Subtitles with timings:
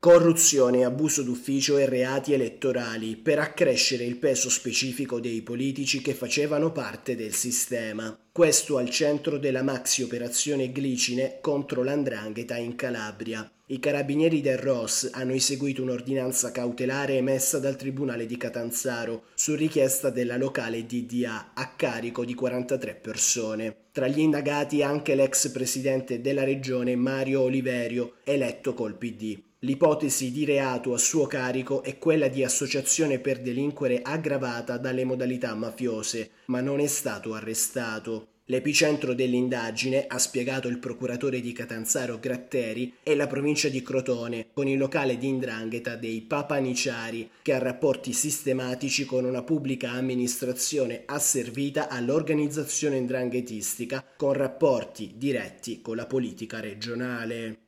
[0.00, 6.70] Corruzione, abuso d'ufficio e reati elettorali per accrescere il peso specifico dei politici che facevano
[6.70, 8.16] parte del sistema.
[8.30, 13.50] Questo al centro della maxi operazione Glicine contro l'andrangheta in Calabria.
[13.66, 20.10] I carabinieri del ROS hanno eseguito un'ordinanza cautelare emessa dal Tribunale di Catanzaro su richiesta
[20.10, 23.76] della locale DDA a carico di 43 persone.
[23.90, 29.46] Tra gli indagati anche l'ex presidente della regione Mario Oliverio, eletto col PD.
[29.62, 35.52] L'ipotesi di reato a suo carico è quella di associazione per delinquere aggravata dalle modalità
[35.56, 38.28] mafiose, ma non è stato arrestato.
[38.44, 44.68] L'epicentro dell'indagine, ha spiegato il procuratore di Catanzaro Gratteri, è la provincia di Crotone, con
[44.68, 51.88] il locale di indrangheta dei Papaniciari, che ha rapporti sistematici con una pubblica amministrazione asservita
[51.88, 57.66] all'organizzazione indranghetistica, con rapporti diretti con la politica regionale.